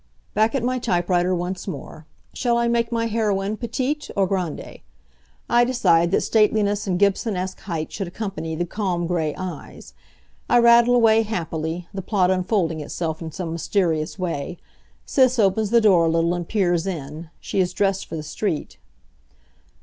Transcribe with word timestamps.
Back 0.33 0.55
at 0.55 0.63
my 0.63 0.79
typewriter 0.79 1.35
once 1.35 1.67
more. 1.67 2.07
Shall 2.33 2.57
I 2.57 2.67
make 2.67 2.91
my 2.91 3.05
heroine 3.05 3.55
petite 3.55 4.09
or 4.15 4.25
grande? 4.25 4.79
I 5.47 5.63
decide 5.63 6.09
that 6.09 6.21
stateliness 6.21 6.87
and 6.87 6.97
Gibsonesque 6.97 7.59
height 7.59 7.91
should 7.91 8.07
accompany 8.07 8.55
the 8.55 8.65
calm 8.65 9.05
gray 9.05 9.35
eyes. 9.37 9.93
I 10.49 10.57
rattle 10.57 10.95
away 10.95 11.21
happily, 11.21 11.87
the 11.93 12.01
plot 12.01 12.31
unfolding 12.31 12.79
itself 12.81 13.21
in 13.21 13.31
some 13.31 13.53
mysterious 13.53 14.17
way. 14.17 14.57
Sis 15.05 15.37
opens 15.37 15.69
the 15.69 15.79
door 15.81 16.05
a 16.05 16.09
little 16.09 16.33
and 16.33 16.47
peers 16.49 16.87
in. 16.87 17.29
She 17.39 17.59
is 17.59 17.71
dressed 17.71 18.07
for 18.07 18.15
the 18.15 18.23
street. 18.23 18.79